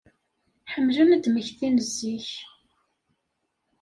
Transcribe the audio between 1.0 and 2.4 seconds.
ad d-mmektin zik.